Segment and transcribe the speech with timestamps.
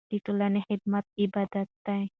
[0.11, 2.01] د ټولنې خدمت عبادت دی.